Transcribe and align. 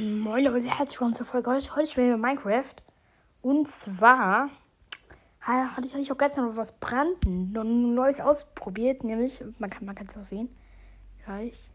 Moin 0.00 0.42
Leute, 0.42 0.66
herzlich 0.66 0.98
willkommen 0.98 1.14
zur 1.14 1.26
Folge 1.26 1.50
heute. 1.52 1.86
Spielen 1.86 2.08
wir 2.08 2.16
Minecraft. 2.16 2.74
Und 3.42 3.68
zwar 3.68 4.48
hatte 5.40 5.86
ich, 5.86 6.10
auch 6.10 6.18
gestern 6.18 6.46
noch 6.46 6.56
was 6.56 6.72
brandneues 6.80 8.20
ausprobiert. 8.20 9.04
Nämlich, 9.04 9.40
man 9.60 9.70
kann 9.70 9.84
man 9.84 9.96
es 9.96 10.16
auch 10.16 10.24
sehen. 10.24 10.48
Gleich. 11.24 11.70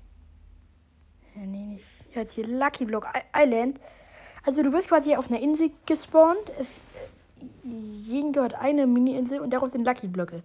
Ja, 1.34 1.46
nee, 1.46 1.66
nicht. 1.66 1.86
Jetzt 2.14 2.34
hier 2.34 2.46
Lucky 2.48 2.86
Block 2.86 3.08
Island. 3.34 3.80
Also 4.46 4.64
du 4.64 4.72
bist 4.72 4.90
quasi 4.90 5.16
auf 5.16 5.30
einer 5.30 5.40
Insel 5.40 5.72
gespawnt. 5.86 6.52
Es, 6.60 6.82
jeden 7.64 8.34
gehört 8.34 8.56
eine 8.56 8.86
Mini-Insel 8.86 9.40
und 9.40 9.52
darauf 9.52 9.72
sind 9.72 9.86
Lucky 9.86 10.08
Blöcke. 10.08 10.44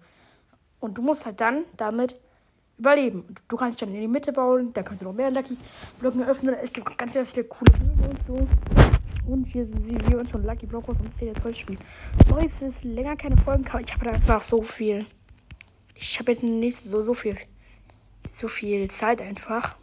Und 0.78 0.96
du 0.96 1.02
musst 1.02 1.26
halt 1.26 1.40
dann 1.40 1.64
damit 1.76 2.20
überleben. 2.78 3.24
Du 3.48 3.56
kannst 3.56 3.80
dann 3.80 3.94
in 3.94 4.00
die 4.00 4.08
Mitte 4.08 4.32
bauen, 4.32 4.72
da 4.72 4.82
kannst 4.82 5.02
du 5.02 5.06
noch 5.06 5.14
mehr 5.14 5.30
Lucky 5.30 5.56
Blöcke 5.98 6.26
öffnen. 6.26 6.54
Es 6.62 6.72
gibt 6.72 6.98
ganz, 6.98 7.14
ganz 7.14 7.30
viele 7.30 7.44
coole 7.44 7.72
Bögen 7.72 8.10
und 8.10 8.26
so. 8.26 8.48
Und 9.30 9.46
hier 9.46 9.66
sind 9.66 10.10
wir 10.10 10.18
uns 10.18 10.30
schon 10.30 10.44
Lucky 10.44 10.66
Block 10.66 10.88
aus 10.88 10.98
und 10.98 11.10
es 11.14 11.20
jetzt 11.20 11.44
heute 11.44 11.58
spielen. 11.58 11.78
Sorry, 12.28 12.46
es 12.46 12.60
ist 12.60 12.84
länger 12.84 13.16
keine 13.16 13.36
Folgen, 13.38 13.66
aber 13.68 13.80
ich 13.80 13.92
habe 13.92 14.10
einfach 14.10 14.42
so 14.42 14.62
viel. 14.62 15.06
Ich 15.94 16.18
habe 16.18 16.32
jetzt 16.32 16.42
nicht 16.42 16.76
so, 16.76 17.02
so 17.02 17.14
viel 17.14 17.36
so 18.34 18.48
viel 18.48 18.90
Zeit 18.90 19.20
einfach. 19.20 19.76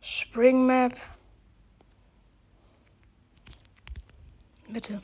Spring 0.00 0.66
Map. 0.66 0.96
Bitte. 4.68 5.00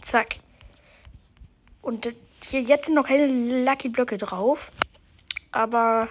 Zack. 0.00 0.36
Und 1.82 2.08
hier 2.44 2.62
jetzt 2.62 2.86
sind 2.86 2.94
noch 2.94 3.06
keine 3.06 3.64
Lucky 3.64 3.88
Blöcke 3.88 4.18
drauf. 4.18 4.72
Aber 5.52 6.08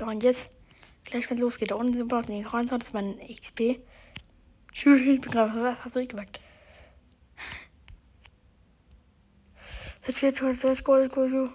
und 0.00 0.22
jetzt, 0.22 0.50
gleich 1.04 1.28
wenn 1.30 1.38
es 1.38 1.42
losgeht, 1.42 1.70
da 1.70 1.76
unten 1.76 1.94
sind 1.94 2.10
wir 2.10 2.20
noch 2.20 2.28
nicht 2.28 2.52
rein, 2.52 2.66
das 2.66 2.84
ist 2.84 2.94
mein 2.94 3.18
XP. 3.18 3.80
Ich 4.74 4.84
bin 4.84 5.20
gerade 5.20 5.76
fast 5.82 5.96
durchgewackt. 5.96 6.40
Jetzt 10.06 10.20
geht's, 10.20 10.40
let's 10.40 10.82
go, 10.82 10.96
let's 10.96 11.12
go, 11.12 11.22
let's 11.24 11.32
go. 11.32 11.50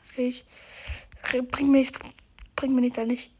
Was 0.00 0.14
krieg 0.14 0.28
ich? 0.28 0.44
Bring 1.50 1.70
mir 1.70 1.78
nichts, 1.78 1.98
bring 2.56 2.74
mir 2.74 2.80
nichts 2.80 2.98
eigentlich. 2.98 3.30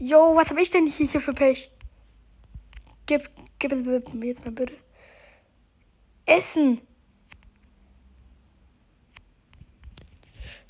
Yo, 0.00 0.34
was 0.34 0.48
hab 0.50 0.58
ich 0.58 0.70
denn 0.70 0.86
hier 0.86 1.20
für 1.20 1.34
Pech? 1.34 1.70
Gib, 3.04 3.28
gib 3.58 3.72
es 3.72 3.82
mir 3.82 4.26
jetzt 4.26 4.44
mal 4.44 4.52
bitte. 4.52 4.74
Essen. 6.30 6.80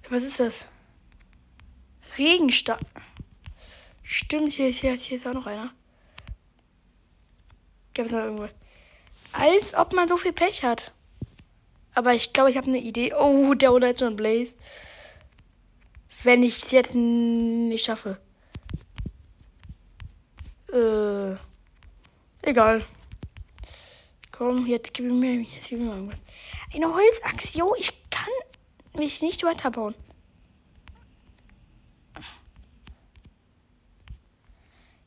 Was 0.08 0.22
ist 0.22 0.41
das? 0.41 0.64
Regenstab. 2.16 2.80
Stimmt, 4.03 4.55
hier, 4.55 4.70
hier, 4.70 4.94
hier 4.94 5.19
ist 5.19 5.27
auch 5.27 5.34
noch 5.34 5.47
einer. 5.47 5.72
Gibt 7.92 8.06
es 8.06 8.12
noch 8.12 8.20
irgendwo? 8.20 8.48
Als 9.33 9.75
ob 9.75 9.92
man 9.92 10.08
so 10.08 10.16
viel 10.16 10.33
Pech 10.33 10.64
hat. 10.64 10.92
Aber 11.94 12.14
ich 12.14 12.33
glaube, 12.33 12.50
ich 12.50 12.56
habe 12.56 12.66
eine 12.66 12.78
Idee. 12.78 13.12
Oh, 13.12 13.53
der 13.53 13.75
oder 13.75 13.94
schon 13.97 14.16
Blaze. 14.16 14.56
Wenn 16.22 16.42
ich 16.42 16.64
es 16.64 16.70
jetzt 16.70 16.94
nicht 16.94 17.84
schaffe. 17.84 18.19
Äh. 20.72 21.36
Egal. 22.48 22.86
Komm, 24.41 24.64
jetzt 24.64 24.94
gib 24.94 25.12
mir, 25.12 25.34
jetzt 25.34 25.69
gib 25.69 25.80
mir 25.80 25.92
irgendwas. 25.92 26.19
Eine 26.72 26.94
Holzachse. 26.94 27.58
Jo, 27.58 27.74
ich 27.78 27.92
kann 28.08 28.33
mich 28.94 29.20
nicht 29.20 29.42
weiterbauen. 29.44 29.94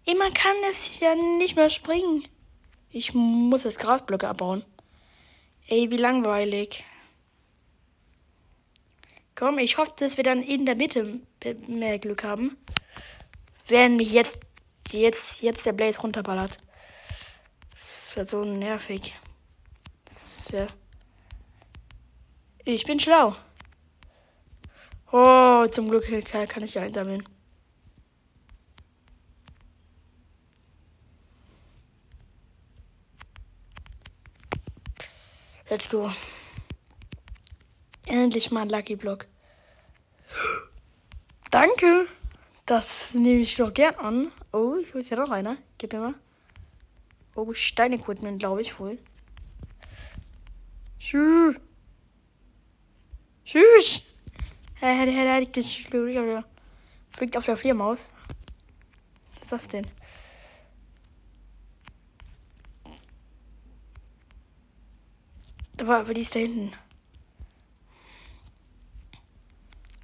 Ey, 0.05 0.13
man 0.13 0.31
kann 0.35 0.55
es 0.69 0.99
ja 0.99 1.15
nicht 1.15 1.55
mehr 1.55 1.71
springen. 1.71 2.27
Ich 2.91 3.15
muss 3.15 3.63
jetzt 3.63 3.79
Grasblöcke 3.79 4.27
abbauen. 4.27 4.63
Ey, 5.65 5.89
wie 5.89 5.97
langweilig. 5.97 6.83
Komm, 9.33 9.57
ich 9.57 9.79
hoffe, 9.79 9.93
dass 9.97 10.15
wir 10.15 10.23
dann 10.23 10.43
in 10.43 10.67
der 10.67 10.75
Mitte 10.75 11.21
mehr 11.65 11.97
Glück 11.97 12.23
haben. 12.23 12.55
Wenn 13.67 13.95
mich 13.95 14.11
jetzt, 14.11 14.37
jetzt, 14.91 15.41
jetzt 15.41 15.65
der 15.65 15.73
Blaze 15.73 16.01
runterballert. 16.01 16.59
Wäre 18.13 18.27
so 18.27 18.43
nervig. 18.45 19.15
Das 20.05 20.51
wäre. 20.51 20.67
Ich 22.63 22.85
bin 22.85 22.99
schlau. 22.99 23.35
Oh, 25.11 25.65
zum 25.67 25.89
Glück 25.89 26.05
kann 26.47 26.63
ich 26.63 26.75
ja 26.75 26.83
einsammeln. 26.83 27.27
Let's 35.69 35.89
go. 35.89 36.11
Endlich 38.05 38.51
mal 38.51 38.61
ein 38.61 38.69
Lucky 38.69 38.95
Block. 38.95 39.25
Danke. 41.49 42.05
Das 42.67 43.13
nehme 43.15 43.41
ich 43.41 43.55
doch 43.55 43.73
gern 43.73 43.95
an. 43.95 44.31
Oh, 44.51 44.75
ich 44.75 44.93
muss 44.93 45.09
ja 45.09 45.17
noch 45.17 45.31
einer. 45.31 45.57
Gib 45.79 45.93
mir 45.93 45.99
mal. 45.99 46.15
Oh, 47.35 47.53
Stein-Equipment, 47.53 48.39
glaube 48.39 48.61
ich 48.61 48.79
wohl. 48.79 48.99
Tschüss. 50.99 51.55
Tschüss. 53.45 54.17
Hätte, 54.75 55.11
hätte, 55.11 55.31
hätte 55.31 55.43
ich 55.43 55.51
das 55.51 55.65
fliegt 57.17 57.37
auf 57.37 57.45
der 57.45 57.57
Fledermaus. 57.57 57.99
Was 59.35 59.43
ist 59.43 59.51
das 59.51 59.67
denn? 59.67 59.87
Aber, 65.79 65.99
aber 65.99 66.13
die 66.13 66.21
ist 66.21 66.35
da 66.35 66.39
hinten. 66.39 66.71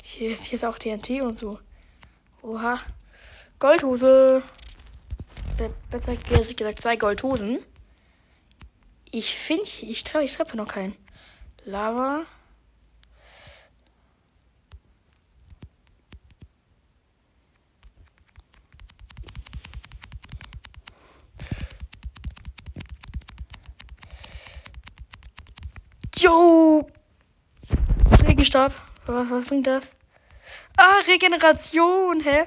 Hier, 0.02 0.36
hier 0.36 0.56
ist 0.56 0.66
auch 0.66 0.78
TNT 0.78 1.22
und 1.22 1.40
so. 1.40 1.60
Oha. 2.42 2.80
Goldhose 3.60 4.44
besser 5.90 6.54
gesagt 6.54 6.82
zwei 6.82 6.96
Goldhosen. 6.96 7.60
Ich 9.12 9.36
finde, 9.36 9.64
ich 9.64 10.04
treffe 10.04 10.24
ich 10.24 10.34
treffe 10.34 10.58
noch 10.58 10.68
keinen. 10.68 10.96
Lava. 11.66 12.26
Jo! 26.18 26.86
Regenstab. 28.28 28.74
Was, 29.06 29.30
was 29.30 29.46
bringt 29.46 29.68
das? 29.68 29.84
Ah, 30.78 31.02
Regeneration, 31.08 32.22
hä? 32.22 32.46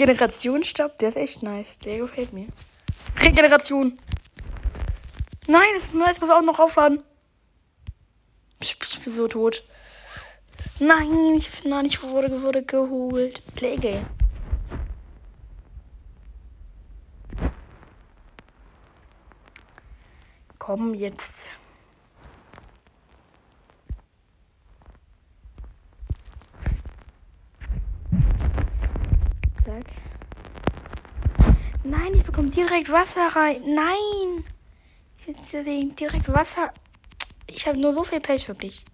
Regenerationsstab, 0.00 0.96
der 0.96 1.10
ist 1.10 1.16
echt 1.16 1.42
nice. 1.42 1.78
Der 1.80 1.98
gefällt 1.98 2.32
mir. 2.32 2.46
Regeneration. 3.20 3.98
Nein, 5.46 5.68
jetzt 6.06 6.20
muss 6.20 6.30
auch 6.30 6.42
noch 6.42 6.58
aufladen. 6.58 7.02
Ich, 8.60 8.78
bin 8.78 9.12
so 9.12 9.28
tot. 9.28 9.62
Nein, 10.78 11.34
ich 11.36 11.50
bin 11.50 11.70
noch 11.70 11.82
nicht 11.82 12.02
wurde, 12.02 12.40
wurde 12.40 12.62
geholt. 12.62 13.42
Playgame. 13.54 14.06
Komm 20.58 20.94
jetzt. 20.94 21.20
Zack. 29.64 29.84
Bekomme 32.40 32.50
direkt 32.50 32.90
Wasser 32.90 33.28
rein. 33.36 33.60
Nein! 33.66 34.44
Direkt 35.52 36.32
Wasser. 36.32 36.72
Ich 37.46 37.66
habe 37.66 37.78
nur 37.78 37.92
so 37.92 38.02
viel 38.02 38.20
Pech, 38.20 38.48
wirklich. 38.48 38.84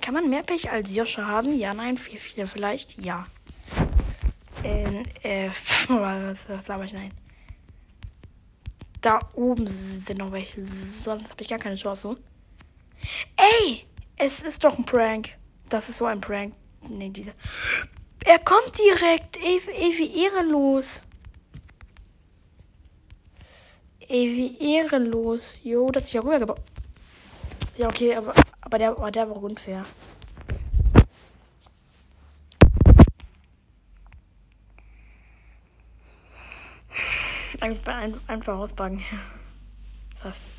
Kann 0.00 0.14
man 0.14 0.30
mehr 0.30 0.42
Pech 0.42 0.70
als 0.70 0.88
Joscha 0.94 1.26
haben? 1.26 1.58
Ja, 1.58 1.74
nein, 1.74 1.98
viel, 1.98 2.18
viel 2.18 2.46
vielleicht. 2.46 3.04
Ja. 3.04 3.26
Ähm, 4.64 5.02
äh, 5.22 5.48
was, 5.88 6.38
was 6.48 6.66
laber 6.68 6.84
ich? 6.84 6.94
Nein. 6.94 7.12
Da 9.02 9.18
oben 9.34 9.66
sind 9.66 10.18
noch 10.18 10.32
welche. 10.32 10.64
Sonst 10.64 11.30
habe 11.30 11.42
ich 11.42 11.48
gar 11.48 11.58
keine 11.58 11.76
Chance. 11.76 12.16
Ey! 13.36 13.84
Es 14.16 14.40
ist 14.40 14.64
doch 14.64 14.78
ein 14.78 14.86
Prank. 14.86 15.28
Das 15.68 15.90
ist 15.90 15.98
so 15.98 16.06
ein 16.06 16.20
Prank. 16.20 16.54
Nee, 16.88 17.10
diese. 17.10 17.34
Er 18.24 18.38
kommt 18.38 18.72
direkt. 18.78 19.36
Ey, 19.36 19.60
ey 19.74 19.98
wie 19.98 20.24
ehrenlos. 20.24 21.02
Ey, 24.08 24.32
wie 24.36 24.76
ehrenlos. 24.76 25.60
Jo, 25.64 25.90
das 25.90 26.04
ist 26.04 26.12
ja 26.12 26.20
rübergebaut. 26.20 26.60
Ja, 27.76 27.88
okay, 27.88 28.14
aber, 28.14 28.32
aber, 28.60 28.78
der, 28.78 28.90
aber 28.90 29.10
der 29.10 29.28
war 29.28 29.42
unfair. 29.42 29.84
Einfach, 37.60 38.02
einfach 38.28 38.58
ausbacken. 38.58 39.02
Was? 40.22 40.38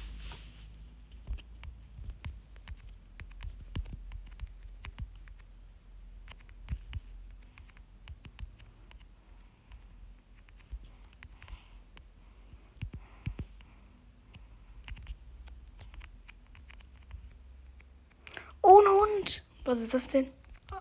Oh, 18.70 18.82
ein 18.82 18.88
Hund. 18.88 19.44
Was 19.68 19.80
ist 19.80 19.94
das 19.94 20.08
denn? 20.08 20.30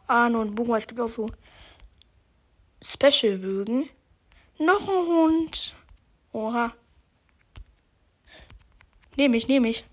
Ah, 0.07 0.29
nur 0.29 0.45
ein 0.45 0.55
Bogen. 0.55 0.73
Es 0.77 0.87
gibt 0.87 1.01
auch 1.01 1.09
so 1.09 1.29
Special-Bögen. 2.81 3.89
Noch 4.61 4.89
ein 4.89 5.07
Hund. 5.07 5.75
Oha. 6.33 6.73
Nehme 9.17 9.39
ich, 9.39 9.49
nehme 9.49 9.71
ich. 9.71 9.85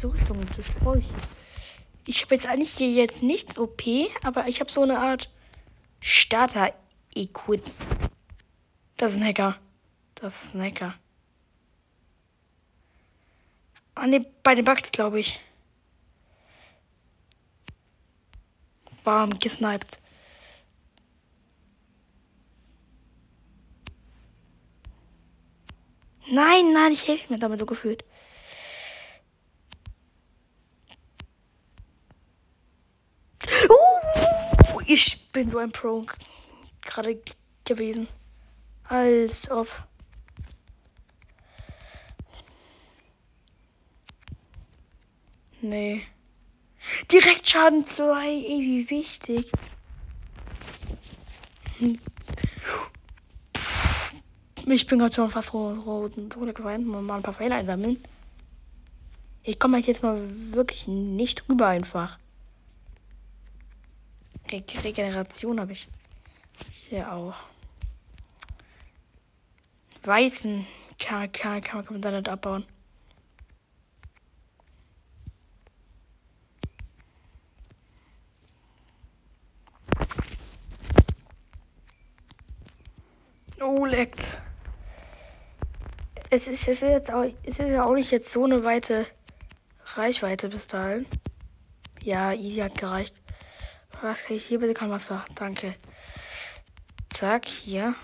So 0.00 0.12
das 0.12 0.70
brauche 0.78 1.00
ich. 1.00 1.08
Ich 2.06 2.22
habe 2.22 2.36
jetzt 2.36 2.46
eigentlich 2.46 2.74
hier 2.76 2.92
jetzt 2.92 3.20
nichts 3.20 3.58
OP, 3.58 3.82
aber 4.22 4.46
ich 4.46 4.60
habe 4.60 4.70
so 4.70 4.82
eine 4.82 5.00
Art 5.00 5.28
Starter-Equip. 5.98 7.64
Das 8.96 9.10
ist 9.10 9.18
ein 9.18 9.24
Hacker. 9.24 9.58
Das 10.14 10.32
ist 10.44 10.54
ein 10.54 10.62
Hacker. 10.62 10.94
Ah 13.94 14.06
ne, 14.06 14.20
bei 14.42 14.54
den 14.54 14.64
Bugs, 14.64 14.90
glaube 14.92 15.20
ich. 15.20 15.40
Bam, 19.04 19.38
gesniped. 19.38 19.98
Nein, 26.30 26.72
nein, 26.72 26.92
ich 26.92 27.06
helfe 27.08 27.32
mir 27.32 27.38
damit 27.38 27.58
so 27.58 27.66
gefühlt. 27.66 28.04
Uh, 33.68 34.80
ich 34.86 35.30
bin 35.32 35.50
nur 35.50 35.60
ein 35.62 35.72
Pro 35.72 36.06
gerade 36.80 37.20
gewesen. 37.64 38.08
Als 38.84 39.50
ob. 39.50 39.68
Nee. 45.62 46.02
Direkt 47.10 47.48
Schaden 47.48 47.86
2, 47.86 48.26
ey, 48.26 48.60
wie 48.60 48.90
wichtig. 48.90 49.50
Hm. 51.78 51.98
Ich 54.66 54.86
bin 54.86 54.98
gerade 54.98 55.14
schon 55.14 55.30
fast 55.30 55.54
runtergefallen. 55.54 56.84
Mal 56.86 57.16
ein 57.16 57.22
paar 57.22 57.34
Fehler 57.34 57.56
einsammeln. 57.56 58.02
Ich 59.44 59.58
komme 59.58 59.76
halt 59.76 59.86
jetzt 59.86 60.02
mal 60.02 60.20
wirklich 60.52 60.88
nicht 60.88 61.48
rüber 61.48 61.68
einfach. 61.68 62.18
Re 64.50 64.62
Regeneration 64.82 65.60
habe 65.60 65.72
ich 65.72 65.88
hier 66.88 67.12
auch. 67.12 67.34
Weißen 70.02 70.66
kann, 70.98 71.30
kann, 71.32 71.60
kann 71.60 71.84
man 71.88 72.02
dann 72.02 72.14
nicht 72.14 72.28
abbauen. 72.28 72.64
Oh, 83.74 83.86
leckt. 83.86 84.20
Es 86.28 86.46
ist, 86.46 86.68
es, 86.68 86.68
ist 86.68 86.82
jetzt 86.82 87.10
auch, 87.10 87.24
es 87.42 87.58
ist 87.58 87.68
ja 87.68 87.84
auch 87.84 87.94
nicht 87.94 88.10
jetzt 88.10 88.30
so 88.30 88.44
eine 88.44 88.64
weite 88.64 89.06
Reichweite 89.94 90.50
bis 90.50 90.66
dahin. 90.66 91.06
Ja, 92.02 92.32
easy 92.32 92.58
hat 92.58 92.76
gereicht. 92.76 93.14
Was 94.02 94.24
kann 94.24 94.36
ich 94.36 94.44
hier 94.44 94.58
bitte? 94.58 94.74
Kann 94.74 94.90
Wasser. 94.90 95.24
Danke. 95.36 95.76
Zack, 97.08 97.46
hier. 97.46 97.94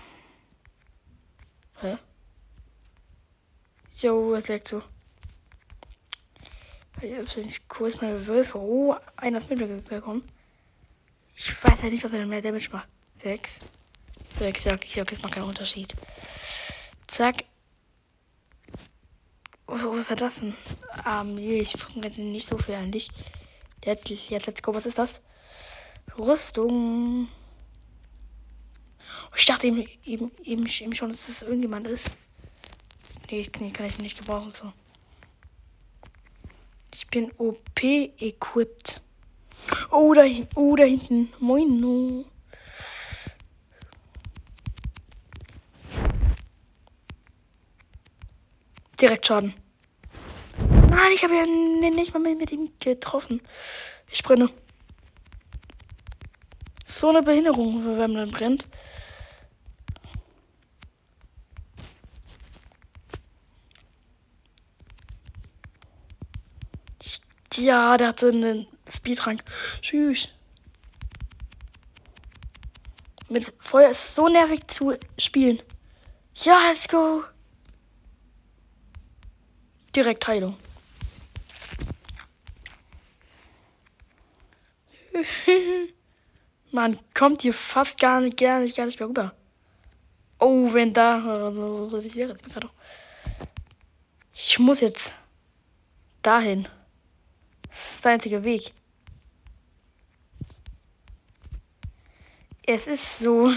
Hä? 1.81 1.97
Jo, 3.95 4.33
es 4.33 4.47
leckt 4.47 4.69
so. 4.69 4.81
Kurz 7.67 8.01
meine 8.01 8.25
Wölfe. 8.25 8.57
Oh, 8.57 8.95
einer 9.17 9.37
ist 9.37 9.49
mit 9.51 9.59
mir 9.59 9.67
gekommen. 9.67 10.27
Ich 11.35 11.63
weiß 11.63 11.79
ja 11.83 11.89
nicht, 11.89 12.03
was 12.03 12.13
er 12.13 12.25
mehr 12.25 12.41
Damage 12.41 12.69
macht. 12.71 12.89
Sechs. 13.17 13.59
Sechs, 14.39 14.63
ja, 14.63 14.73
okay, 14.73 15.01
okay, 15.01 15.15
es 15.15 15.21
macht 15.21 15.33
keinen 15.33 15.49
Unterschied. 15.49 15.93
Zack. 17.07 17.43
Was 19.67 20.09
ist 20.09 20.21
das 20.21 20.39
denn? 20.39 20.55
Nee, 21.35 21.59
ich 21.59 21.73
bringe 21.73 22.09
nicht 22.09 22.47
so 22.47 22.57
viel 22.57 22.75
an 22.75 22.89
dich. 22.89 23.09
Jetzt, 23.83 24.09
jetzt, 24.09 24.47
let's 24.47 24.63
go. 24.63 24.73
Was 24.73 24.85
ist 24.85 24.97
das? 24.97 25.21
Rüstung. 26.17 27.27
Oh, 29.29 29.35
ich 29.35 29.45
dachte 29.45 29.67
eben, 29.67 29.85
eben, 30.05 30.31
eben, 30.43 30.65
eben 30.65 30.95
schon, 30.95 31.11
dass 31.11 31.19
das 31.27 31.41
irgendjemand 31.41 31.87
ist. 31.87 32.05
Nee, 33.29 33.49
nee, 33.59 33.71
kann 33.71 33.87
ich 33.87 33.99
nicht 33.99 34.17
gebrauchen, 34.17 34.51
so. 34.51 34.71
Ich 36.93 37.05
bin 37.07 37.31
OP-equipped. 37.37 39.01
Oh, 39.91 40.13
da, 40.13 40.23
oh, 40.55 40.77
da 40.77 40.83
hinten. 40.83 41.33
Moin, 41.39 41.81
no. 41.81 42.25
Direkt 49.01 49.25
Schaden. 49.25 49.53
Nein, 50.89 51.11
ich 51.13 51.23
habe 51.23 51.35
ja 51.35 51.45
nicht 51.45 52.13
mal 52.13 52.19
mit 52.19 52.51
ihm 52.51 52.71
getroffen. 52.79 53.41
Ich 54.09 54.23
brenne. 54.23 54.49
So 56.85 57.09
eine 57.09 57.21
Behinderung, 57.21 57.85
wenn 57.97 58.13
man 58.13 58.31
brennt. 58.31 58.67
Ja, 67.55 67.97
der 67.97 68.09
hatte 68.09 68.29
einen 68.29 68.67
Speedrank. 68.89 69.43
Tschüss. 69.81 70.29
Mit 73.29 73.53
Feuer 73.59 73.89
ist 73.89 74.15
so 74.15 74.27
nervig 74.27 74.67
zu 74.67 74.95
spielen. 75.17 75.61
Ja, 76.35 76.57
let's 76.69 76.87
go. 76.87 77.23
Direkt 79.95 80.27
Heilung. 80.27 80.57
Man 86.71 86.99
kommt 87.13 87.41
hier 87.41 87.53
fast 87.53 87.99
gar 87.99 88.21
nicht, 88.21 88.37
gar 88.37 88.59
nicht, 88.59 88.77
gar 88.77 88.85
nicht 88.85 88.99
mehr 88.99 89.09
rüber. 89.09 89.33
Oh, 90.39 90.71
wenn 90.73 90.93
da. 90.93 91.51
Ich 94.41 94.57
muss 94.57 94.79
jetzt 94.79 95.13
dahin. 96.21 96.65
Das 97.67 97.95
ist 97.95 98.05
der 98.05 98.13
einzige 98.13 98.43
Weg. 98.45 98.73
Es 102.65 102.87
ist 102.87 103.19
so. 103.19 103.51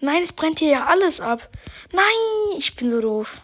Nein, 0.00 0.22
es 0.22 0.32
brennt 0.32 0.60
hier 0.60 0.70
ja 0.70 0.86
alles 0.86 1.20
ab. 1.20 1.50
Nein, 1.92 2.04
ich 2.56 2.76
bin 2.76 2.90
so 2.90 3.00
doof. 3.00 3.42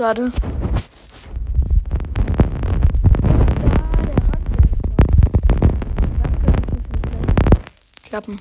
Schade. 0.00 0.32
Klappen. 8.04 8.40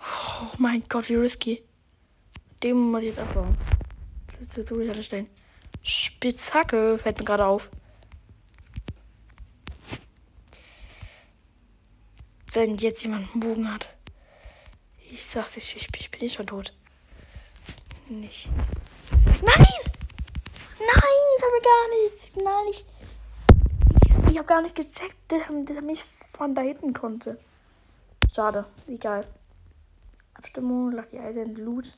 Oh 0.00 0.48
mein 0.58 0.82
Gott, 0.88 1.08
wie 1.08 1.14
risky. 1.14 1.62
Dem 2.64 2.90
muss 2.90 3.02
ich 3.02 3.10
jetzt 3.10 3.20
abbauen. 3.20 3.56
Alle. 4.56 5.26
Spitzhacke 5.84 6.98
fällt 6.98 7.18
mir 7.20 7.24
gerade 7.24 7.46
auf. 7.46 7.70
Wenn 12.52 12.76
jetzt 12.78 13.04
jemand 13.04 13.30
einen 13.30 13.40
Bogen 13.40 13.72
hat. 13.72 13.94
Ich 15.12 15.24
sag's, 15.24 15.56
ich, 15.58 15.76
ich, 15.76 15.86
ich 15.96 16.10
bin 16.10 16.22
nicht 16.22 16.34
schon 16.34 16.48
tot. 16.48 16.74
nicht. 18.08 18.48
Nein! 19.42 19.81
Gar 21.62 21.88
nichts. 22.02 22.32
Nein, 22.36 22.64
ich. 22.70 22.84
Ich, 24.04 24.32
ich 24.32 24.38
habe 24.38 24.48
gar 24.48 24.62
nicht 24.62 24.74
gecheckt, 24.74 25.16
dass, 25.28 25.42
er 25.48 25.82
mich 25.82 26.02
von 26.32 26.54
da 26.54 26.62
hinten 26.62 26.92
konnte. 26.92 27.38
Schade, 28.32 28.64
egal. 28.88 29.24
Abstimmung, 30.34 30.92
Lucky 30.92 31.18
Island, 31.18 31.58
Loot. 31.58 31.96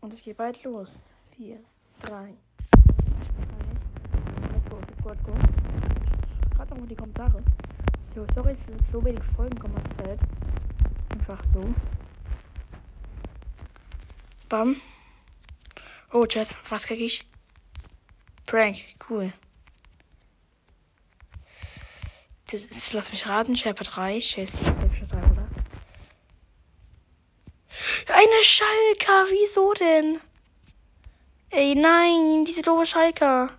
Und 0.00 0.12
es 0.12 0.22
geht 0.22 0.36
bald 0.36 0.62
los. 0.64 1.02
4, 1.36 1.58
3, 2.00 2.08
2, 2.08 2.14
1. 2.16 2.34
Let's 4.52 4.70
go, 4.70 4.76
let's 4.76 5.02
go, 5.02 5.08
let's 5.08 5.22
go. 5.24 5.32
Gerade 6.56 6.74
noch 6.74 6.86
die 6.86 6.94
Kommentare. 6.94 7.42
So, 8.14 8.26
sorry, 8.34 8.52
es 8.52 8.60
ist 8.60 8.92
so 8.92 9.04
wenig 9.04 9.24
Folgen 9.36 9.58
kommen 9.58 9.74
aus 9.76 9.82
Feld. 9.96 10.20
Einfach 11.14 11.38
so. 11.54 11.72
Bam. 14.48 14.80
Oh, 16.12 16.26
Chat, 16.26 16.48
was 16.68 16.82
krieg 16.84 17.00
ich? 17.00 17.20
Prank, 18.46 18.78
cool. 19.08 19.32
Das 22.50 22.62
ist, 22.62 22.92
lass 22.92 23.12
mich 23.12 23.26
raten, 23.26 23.56
Shepard 23.56 23.96
3, 23.96 24.20
Chase, 24.20 24.56
Shepard 24.56 25.12
3, 25.12 25.18
oder? 25.18 25.48
Eine 28.12 28.42
Schalker, 28.42 29.26
wieso 29.30 29.72
denn? 29.74 30.20
Ey, 31.50 31.76
nein, 31.76 32.44
diese 32.44 32.62
doofe 32.62 32.86
Schalker. 32.86 33.50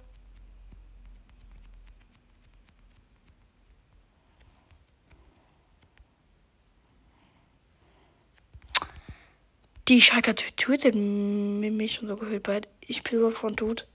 Die 9.96 10.02
Schalker 10.02 10.36
tötet 10.36 10.94
mich 10.94 11.94
schon 11.94 12.10
so 12.10 12.18
gefühlt 12.18 12.44
bald. 12.44 12.68
Ich 12.82 13.02
bin 13.02 13.18
so 13.18 13.30
von 13.30 13.56
tot. 13.56 13.88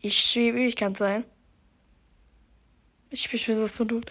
Ich 0.00 0.18
schwebe, 0.18 0.60
ich 0.60 0.76
kann 0.76 0.94
sein. 0.94 1.24
Ich 3.08 3.30
bin 3.30 3.56
so 3.56 3.66
von 3.66 3.88
tot. 3.88 4.04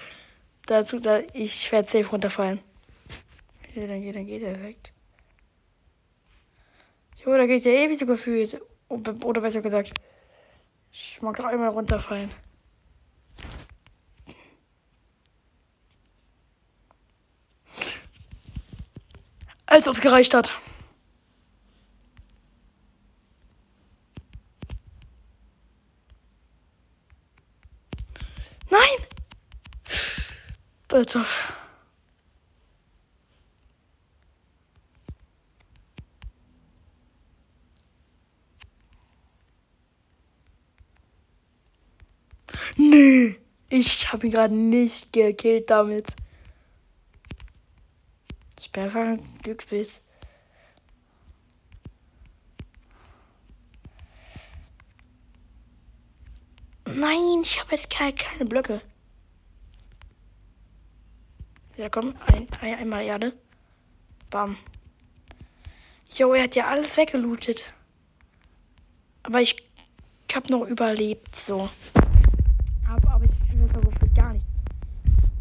Dazu, 0.65 0.99
da, 0.99 1.19
ich 1.33 1.71
werde 1.71 1.91
safe 1.91 2.09
runterfallen. 2.09 2.59
Ja, 3.75 3.85
dann 3.85 4.01
geht, 4.01 4.15
dann 4.15 4.25
geht 4.25 4.41
er 4.41 4.63
weg. 4.63 4.93
Jo, 7.23 7.37
da 7.37 7.45
geht 7.45 7.63
ja 7.63 7.71
ewig 7.73 7.99
so 7.99 8.07
gefühlt. 8.07 8.59
Oder 8.87 9.41
besser 9.41 9.61
gesagt, 9.61 9.93
ich 10.91 11.21
mag 11.21 11.37
doch 11.37 11.45
einmal 11.45 11.69
runterfallen. 11.69 12.31
Als 19.75 19.89
ob 19.89 19.95
es 19.95 20.01
gereicht 20.01 20.33
hat. 20.33 20.53
Nein! 28.69 28.79
Bitte. 30.87 31.25
Nee, 42.77 43.37
ich 43.67 44.13
habe 44.13 44.25
ihn 44.25 44.31
gerade 44.31 44.55
nicht 44.55 45.11
gekillt 45.11 45.69
damit. 45.69 46.15
Ein 48.77 49.21
Glücksbild. 49.41 50.01
Nein, 56.85 57.41
ich 57.41 57.59
habe 57.61 57.71
jetzt 57.71 57.89
keine, 57.89 58.13
keine 58.13 58.45
Blöcke. 58.45 58.81
Ja, 61.77 61.87
komm, 61.87 62.15
ein, 62.27 62.47
ein, 62.59 62.75
einmal 62.75 63.05
Erde. 63.05 63.33
Bam. 64.29 64.57
Jo, 66.13 66.33
er 66.33 66.43
hat 66.43 66.55
ja 66.55 66.67
alles 66.67 66.97
weggelootet. 66.97 67.73
Aber 69.23 69.41
ich 69.41 69.55
habe 70.33 70.51
noch 70.51 70.65
überlebt, 70.65 71.33
so. 71.33 71.69
Aber, 72.89 73.09
aber 73.09 73.23
ich 73.23 73.31
finde 73.49 73.67
das 73.71 74.13
gar 74.13 74.33
nicht. 74.33 74.45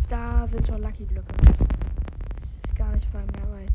Da 0.08 0.46
sind 0.46 0.68
schon 0.68 0.82
Lucky 0.82 1.04
Blöcke 1.04 1.63
nicht 2.94 3.12
mal 3.12 3.24
mehr 3.32 3.50
weit. 3.52 3.70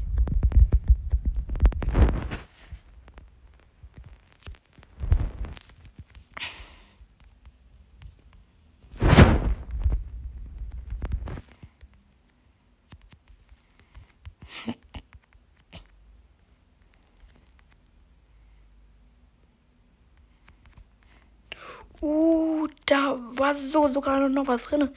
Uh, 22.02 22.68
da 22.86 23.18
war 23.36 23.56
so 23.56 23.90
sogar 23.90 24.30
noch 24.30 24.48
was 24.48 24.64
drin. 24.64 24.90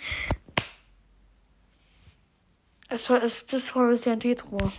Es 3.02 3.11
war 3.11 3.21
es, 3.21 3.44
das 3.47 3.75
war 3.75 3.90
das 3.90 4.02
TNT-Truhe. 4.02 4.73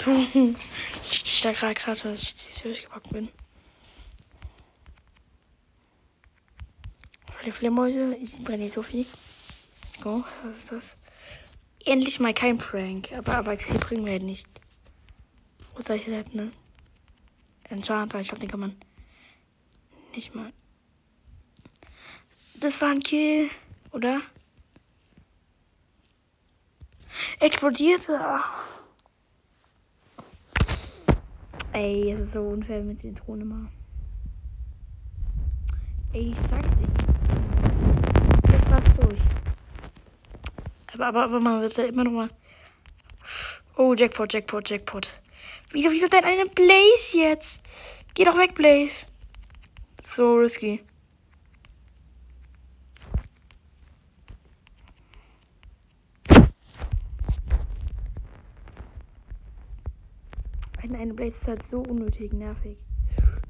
Ich 1.10 1.40
da 1.42 1.52
gerade 1.52 1.74
gerade, 1.74 2.00
dass 2.00 2.22
ich 2.22 2.34
die 2.34 2.62
durchgepackt 2.62 3.10
bin. 3.10 3.28
Die 7.44 7.52
Fledermäuse, 7.52 8.16
ich 8.16 8.42
brenne 8.42 8.64
nicht 8.64 8.72
so 8.72 8.82
viel. 8.82 9.06
Go, 10.02 10.24
was 10.42 10.56
ist 10.56 10.72
das? 10.72 10.96
Endlich 11.84 12.18
mal 12.18 12.34
kein 12.34 12.58
Prank, 12.58 13.12
aber, 13.12 13.36
aber 13.36 13.56
die 13.56 13.78
bringen 13.78 14.04
wir 14.04 14.12
halt 14.12 14.24
nicht. 14.24 14.48
Soll 15.86 15.96
ich 15.96 16.06
das, 16.06 16.32
ne? 16.32 16.50
Enchanter, 17.68 18.18
ich 18.18 18.28
glaube, 18.28 18.40
den 18.40 18.50
kann 18.50 18.60
man 18.60 18.76
nicht 20.12 20.34
mal. 20.34 20.52
Das 22.64 22.80
war 22.80 22.88
ein 22.88 23.00
Kill, 23.00 23.50
oder? 23.92 24.22
Explodierte. 27.38 28.18
Ey, 31.74 32.12
es 32.12 32.20
ist 32.20 32.32
so 32.32 32.40
unfair 32.40 32.80
mit 32.80 33.02
den 33.02 33.16
Thronen 33.16 33.42
immer. 33.42 33.68
Ey, 36.14 36.30
ich 36.30 36.36
sag's 36.50 36.68
dir. 36.78 36.88
Jetzt 38.50 38.70
war's 38.70 38.96
durch. 38.98 39.20
Aber, 40.94 41.06
aber, 41.08 41.24
aber 41.24 41.40
man 41.40 41.60
wird 41.60 41.76
ja 41.76 41.84
immer 41.84 42.04
noch 42.04 42.12
mal. 42.12 42.30
Oh, 43.76 43.92
Jackpot, 43.92 44.32
Jackpot, 44.32 44.70
Jackpot. 44.70 45.12
Wieso, 45.70 45.90
wieso 45.90 46.08
denn 46.08 46.24
eine 46.24 46.46
Blaze 46.46 47.18
jetzt? 47.18 47.62
Geh 48.14 48.24
doch 48.24 48.38
weg, 48.38 48.54
Blaze. 48.54 49.06
So 50.02 50.36
risky. 50.36 50.82
Eine, 61.04 61.12
Blaze 61.12 61.36
ist 61.36 61.46
halt 61.46 61.62
so 61.70 61.80
unnötig, 61.80 62.32
nervig. 62.32 62.78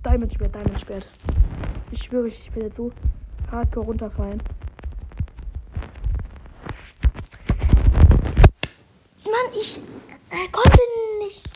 Diamond 0.04 0.34
Schwert, 0.34 0.56
Diamond 0.56 0.80
Schwert. 0.80 1.08
Ich 1.92 2.02
schwöre, 2.02 2.26
ich 2.26 2.50
jetzt 2.52 2.76
so 2.76 2.90
hardcore 3.48 3.86
runterfallen. 3.86 4.42
Mann, 9.22 9.52
ich 9.56 9.78
äh, 10.30 10.48
konnte 10.50 10.80
nicht 11.20 11.48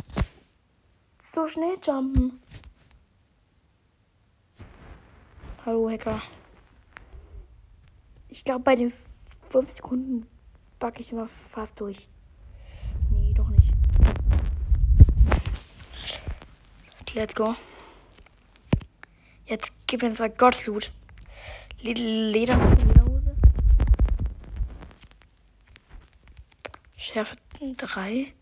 so 1.34 1.48
schnell 1.48 1.76
jumpen. 1.84 2.38
Hallo, 5.66 5.90
Hacker. 5.90 6.22
Ich 8.28 8.44
glaube, 8.44 8.62
bei 8.62 8.76
den 8.76 8.92
5 9.50 9.72
Sekunden 9.72 10.28
backe 10.78 11.00
ich 11.00 11.10
immer 11.10 11.28
fast 11.50 11.72
durch. 11.80 12.08
Let's 17.14 17.34
go. 17.34 17.56
Jetzt 19.46 19.72
gib 19.86 20.02
uns 20.02 20.18
mal 20.18 20.30
Gottloot. 20.30 20.92
Leder, 21.80 22.02
Lederhose. 22.02 23.36
Schärfe 26.96 27.36
3. 27.76 28.32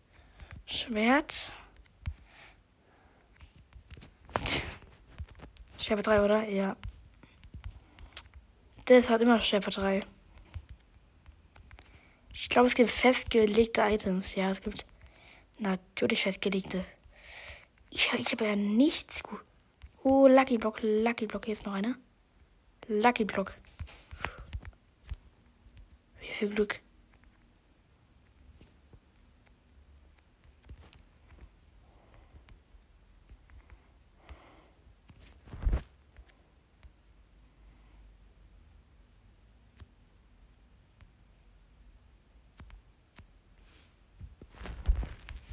Schwert. 0.67 1.53
Stärke 5.79 6.03
3, 6.03 6.23
oder? 6.23 6.49
Ja. 6.49 6.77
Das 8.87 9.09
hat 9.09 9.21
immer 9.21 9.41
Stärke 9.41 9.71
3. 9.71 10.03
Ich 12.33 12.49
glaube, 12.49 12.67
es 12.67 12.75
gibt 12.75 12.91
festgelegte 12.91 13.83
Items. 13.83 14.35
Ja, 14.35 14.51
es 14.51 14.61
gibt 14.61 14.85
natürlich 15.59 16.25
festgelegte. 16.25 16.85
Ich, 17.97 18.13
ich 18.13 18.31
habe 18.31 18.45
ja 18.45 18.57
nichts 18.57 19.23
gut. 19.23 19.41
Oh, 20.03 20.27
Lucky 20.27 20.59
Block, 20.59 20.81
Lucky 20.83 21.25
Block. 21.25 21.47
Hier 21.47 21.55
ist 21.55 21.65
noch 21.65 21.73
einer. 21.73 21.97
Lucky 22.89 23.25
Block. 23.25 23.55
Wie 26.21 26.27
viel 26.27 26.51
Glück. 26.51 26.79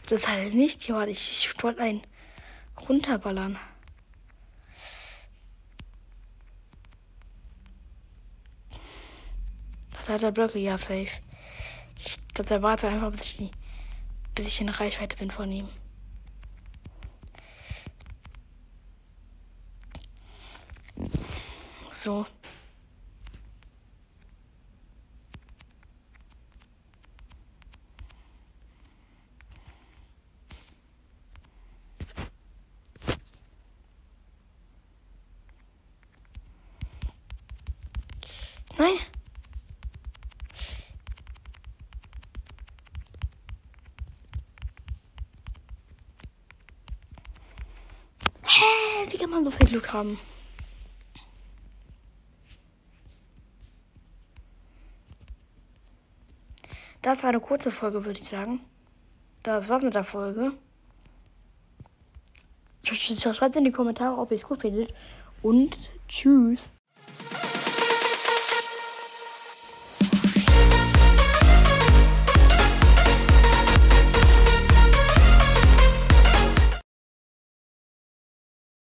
Das 0.08 0.28
halt 0.28 0.54
nicht. 0.54 0.90
Ja, 0.90 1.08
ich, 1.08 1.32
ich 1.32 1.64
wollte 1.64 1.82
einen 1.82 2.02
runterballern. 2.88 3.60
Das 9.92 10.10
hat 10.10 10.24
er 10.24 10.32
Blöcke, 10.32 10.60
ja, 10.60 10.78
safe. 10.78 11.08
Ich 11.98 12.18
glaube, 12.34 12.50
der 12.50 12.62
wartet 12.62 12.92
einfach, 12.92 13.12
bis 13.12 13.22
ich, 13.22 13.38
die, 13.38 13.52
bis 14.36 14.48
ich 14.48 14.62
in 14.62 14.70
Reichweite 14.70 15.16
bin 15.18 15.32
von 15.32 15.52
ihm. 15.52 15.70
So. 21.90 22.26
Nein. 38.78 38.98
Hä? 48.44 48.93
Wie 49.10 49.18
kann 49.18 49.30
man 49.30 49.44
so 49.44 49.52
viel 49.52 49.68
Glück 49.68 49.92
haben? 49.94 50.20
Das 57.02 57.22
war 57.22 57.30
eine 57.30 57.42
kurze 57.42 57.70
Folge, 57.70 58.06
würde 58.06 58.20
ich 58.20 58.30
sagen. 58.30 58.62
Das 59.44 59.68
war's 59.68 59.84
mit 59.84 59.94
der 59.94 60.06
Folge. 60.06 60.54
Schreibt 62.86 63.56
in 63.58 63.66
die 63.66 63.72
Kommentare, 63.72 64.18
ob 64.18 64.32
ihr 64.32 64.38
es 64.38 64.44
gut 64.44 64.62
findet. 64.62 64.94
Und 65.42 65.78
tschüss. 66.08 66.62